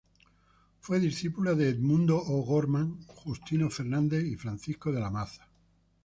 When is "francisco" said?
4.35-4.91